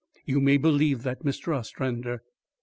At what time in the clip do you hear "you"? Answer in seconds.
0.25-0.41